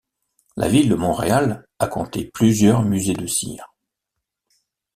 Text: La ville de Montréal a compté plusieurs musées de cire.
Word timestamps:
La 0.57 0.67
ville 0.67 0.89
de 0.89 0.95
Montréal 0.95 1.67
a 1.77 1.85
compté 1.87 2.25
plusieurs 2.25 2.81
musées 2.81 3.13
de 3.13 3.27
cire. 3.27 3.71